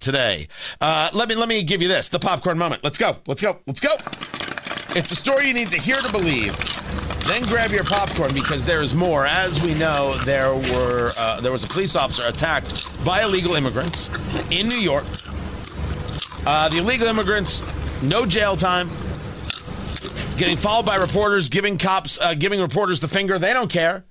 Today, 0.00 0.46
uh, 0.80 1.10
let 1.12 1.28
me 1.28 1.34
let 1.34 1.48
me 1.48 1.64
give 1.64 1.82
you 1.82 1.88
this 1.88 2.08
the 2.08 2.20
popcorn 2.20 2.56
moment. 2.56 2.84
Let's 2.84 2.98
go. 2.98 3.16
Let's 3.26 3.42
go. 3.42 3.58
Let's 3.66 3.80
go. 3.80 3.94
It's 4.96 5.10
a 5.10 5.16
story 5.16 5.48
you 5.48 5.54
need 5.54 5.66
to 5.68 5.80
hear 5.80 5.96
to 5.96 6.12
believe. 6.12 6.56
Then 7.26 7.42
grab 7.42 7.72
your 7.72 7.82
popcorn 7.82 8.32
because 8.32 8.64
there 8.64 8.80
is 8.80 8.94
more. 8.94 9.26
As 9.26 9.60
we 9.64 9.74
know, 9.74 10.14
there 10.24 10.54
were 10.54 11.10
uh, 11.18 11.40
there 11.40 11.50
was 11.50 11.64
a 11.64 11.68
police 11.68 11.96
officer 11.96 12.28
attacked 12.28 13.04
by 13.04 13.22
illegal 13.22 13.56
immigrants 13.56 14.08
in 14.52 14.68
New 14.68 14.78
York. 14.78 15.02
Uh, 16.46 16.68
the 16.68 16.78
illegal 16.78 17.08
immigrants, 17.08 17.60
no 18.00 18.24
jail 18.24 18.56
time, 18.56 18.86
getting 20.38 20.56
followed 20.56 20.86
by 20.86 20.94
reporters, 20.94 21.48
giving 21.48 21.76
cops, 21.76 22.20
uh, 22.20 22.34
giving 22.34 22.60
reporters 22.60 23.00
the 23.00 23.08
finger. 23.08 23.36
They 23.36 23.52
don't 23.52 23.70
care. 23.70 24.04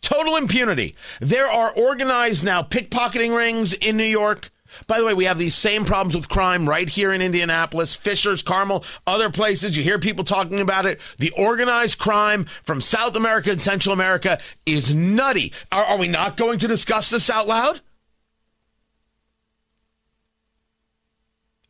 Total 0.00 0.36
impunity. 0.36 0.94
There 1.18 1.48
are 1.48 1.72
organized 1.72 2.44
now 2.44 2.62
pickpocketing 2.62 3.36
rings 3.36 3.72
in 3.72 3.96
New 3.96 4.04
York. 4.04 4.50
By 4.86 4.98
the 4.98 5.04
way, 5.04 5.14
we 5.14 5.24
have 5.24 5.38
these 5.38 5.54
same 5.54 5.84
problems 5.84 6.16
with 6.16 6.28
crime 6.28 6.68
right 6.68 6.88
here 6.88 7.12
in 7.12 7.20
Indianapolis, 7.20 7.94
Fishers, 7.94 8.42
Carmel, 8.42 8.84
other 9.06 9.30
places. 9.30 9.76
You 9.76 9.82
hear 9.82 9.98
people 9.98 10.24
talking 10.24 10.60
about 10.60 10.86
it. 10.86 11.00
The 11.18 11.30
organized 11.32 11.98
crime 11.98 12.44
from 12.44 12.80
South 12.80 13.16
America 13.16 13.50
and 13.50 13.60
Central 13.60 13.92
America 13.92 14.38
is 14.66 14.94
nutty. 14.94 15.52
Are, 15.72 15.84
are 15.84 15.98
we 15.98 16.08
not 16.08 16.36
going 16.36 16.58
to 16.58 16.68
discuss 16.68 17.10
this 17.10 17.30
out 17.30 17.46
loud? 17.46 17.80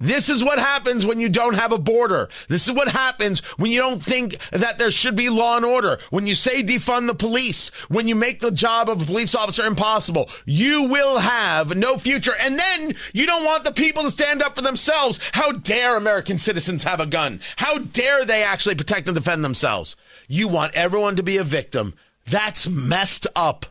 This 0.01 0.29
is 0.29 0.43
what 0.43 0.59
happens 0.59 1.07
when 1.07 1.21
you 1.21 1.29
don't 1.29 1.55
have 1.55 1.71
a 1.71 1.79
border. 1.79 2.29
This 2.49 2.67
is 2.67 2.75
what 2.75 2.89
happens 2.89 3.41
when 3.59 3.71
you 3.71 3.79
don't 3.79 4.03
think 4.03 4.39
that 4.51 4.77
there 4.77 4.91
should 4.91 5.15
be 5.15 5.31
law 5.31 5.57
and 5.57 5.65
order. 5.65 5.99
When 6.11 6.27
you 6.27 6.35
say 6.35 6.63
defund 6.63 7.07
the 7.07 7.15
police, 7.15 7.71
when 7.89 8.09
you 8.09 8.17
make 8.17 8.41
the 8.41 8.51
job 8.51 8.91
of 8.91 9.01
a 9.01 9.07
police 9.07 9.35
officer 9.37 9.65
impossible, 9.65 10.29
you 10.47 10.83
will 10.83 11.19
have 11.19 11.77
no 11.77 11.97
future. 11.97 12.35
And 12.41 12.59
then 12.59 12.95
you 13.13 13.25
don't 13.25 13.45
want 13.45 13.63
the 13.63 13.73
people 13.73 14.03
to 14.03 14.11
stand 14.11 14.43
up 14.43 14.57
for 14.57 14.63
themselves. 14.63 15.31
How 15.33 15.53
dare 15.53 15.97
American 15.97 16.39
citizens 16.39 16.83
have 16.83 16.99
a 16.99 17.07
gun? 17.07 17.41
How 17.57 17.79
dare 17.79 18.25
they 18.25 18.43
actually 18.43 18.75
protect 18.75 19.07
and 19.07 19.15
defend 19.15 19.45
themselves? 19.45 19.95
You 20.27 20.49
want 20.49 20.75
everyone 20.75 21.15
to 21.17 21.23
be 21.23 21.37
a 21.37 21.45
victim. 21.45 21.95
That's 22.29 22.69
messed 22.69 23.29
up. 23.37 23.67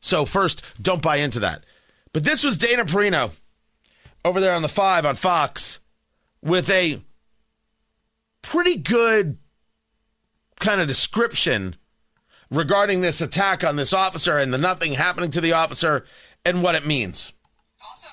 So, 0.00 0.24
first, 0.24 0.82
don't 0.82 1.00
buy 1.00 1.16
into 1.16 1.38
that. 1.40 1.62
But 2.12 2.24
this 2.24 2.42
was 2.42 2.56
Dana 2.56 2.84
Perino 2.84 3.30
over 4.24 4.40
there 4.40 4.54
on 4.54 4.62
the 4.62 4.68
five 4.68 5.04
on 5.04 5.16
Fox 5.16 5.80
with 6.42 6.70
a 6.70 7.02
pretty 8.42 8.76
good 8.76 9.38
kind 10.60 10.80
of 10.80 10.88
description 10.88 11.76
regarding 12.50 13.00
this 13.00 13.20
attack 13.20 13.64
on 13.64 13.76
this 13.76 13.92
officer 13.92 14.36
and 14.38 14.52
the 14.52 14.58
nothing 14.58 14.94
happening 14.94 15.30
to 15.30 15.40
the 15.40 15.52
officer 15.52 16.04
and 16.44 16.62
what 16.62 16.74
it 16.74 16.86
means. 16.86 17.32
Also, 17.88 18.08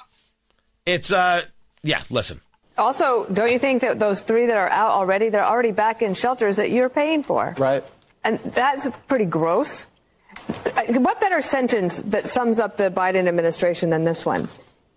It's 0.86 1.12
uh 1.12 1.42
yeah, 1.84 2.02
listen. 2.10 2.42
Also, 2.78 3.26
don't 3.26 3.52
you 3.52 3.60
think 3.60 3.82
that 3.82 4.00
those 4.00 4.22
three 4.22 4.46
that 4.46 4.56
are 4.58 4.70
out 4.70 4.92
already, 4.92 5.30
they're 5.30 5.46
already 5.46 5.72
back 5.72 6.02
in 6.02 6.14
shelters 6.14 6.56
that 6.56 6.72
you're 6.72 6.90
paying 6.90 7.24
for? 7.24 7.54
Right. 7.58 7.84
And 8.24 8.40
that's 8.40 8.98
pretty 9.00 9.26
gross. 9.26 9.86
What 10.88 11.20
better 11.20 11.42
sentence 11.42 12.02
that 12.04 12.26
sums 12.28 12.60
up 12.60 12.78
the 12.78 12.90
Biden 12.90 13.28
administration 13.28 13.90
than 13.90 14.06
this 14.06 14.26
one? 14.26 14.48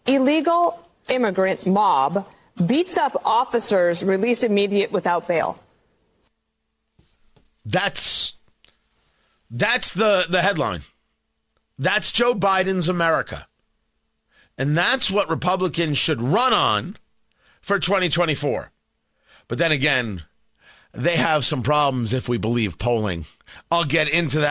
Illegal 0.07 0.81
immigrant 1.09 1.67
mob 1.67 2.27
beats 2.67 2.97
up 2.97 3.21
officers 3.25 4.05
released 4.05 4.45
immediate 4.45 4.93
without 4.93 5.27
bail. 5.27 5.59
That's 7.65 8.37
that's 9.51 9.93
the 9.93 10.27
the 10.29 10.43
headline. 10.43 10.81
That's 11.79 12.11
Joe 12.11 12.35
Biden's 12.35 12.89
America. 12.89 13.47
And 14.59 14.77
that's 14.77 15.11
what 15.11 15.31
Republicans 15.31 15.99
should 15.99 16.21
run 16.21 16.53
on 16.53 16.97
for 17.61 17.79
2024. 17.79 18.71
But 19.49 19.59
then 19.59 19.73
again, 19.73 20.23
they 20.93 21.17
have 21.17 21.45
some 21.45 21.63
problems 21.63 22.13
if 22.13 22.29
we 22.29 22.39
believe 22.39 22.79
polling. 22.79 23.25
I'll 23.71 23.85
get 23.85 24.13
into 24.13 24.41
that 24.41 24.51